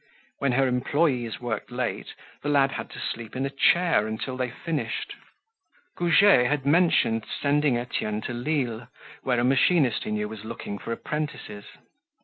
When 0.39 0.53
her 0.53 0.67
employees 0.67 1.39
worked 1.39 1.69
late, 1.69 2.15
the 2.41 2.49
lad 2.49 2.71
had 2.71 2.89
to 2.89 2.99
sleep 2.99 3.35
in 3.35 3.45
a 3.45 3.51
chair 3.51 4.07
until 4.07 4.35
they 4.35 4.49
finished. 4.49 5.13
Goujet 5.95 6.47
had 6.47 6.65
mentioned 6.65 7.23
sending 7.39 7.77
Etienne 7.77 8.21
to 8.21 8.33
Lille 8.33 8.87
where 9.21 9.39
a 9.39 9.43
machinist 9.43 10.05
he 10.05 10.09
knew 10.09 10.27
was 10.27 10.43
looking 10.43 10.79
for 10.79 10.91
apprentices. 10.91 11.65